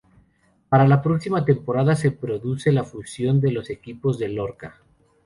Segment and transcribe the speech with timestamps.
[0.67, 4.81] Para la próxima temporada se produce la fusión de los equipos de Lorca.